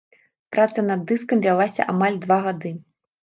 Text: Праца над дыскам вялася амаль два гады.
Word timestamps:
Праца 0.55 0.83
над 0.85 1.03
дыскам 1.11 1.43
вялася 1.47 1.87
амаль 1.95 2.17
два 2.25 2.39
гады. 2.47 2.71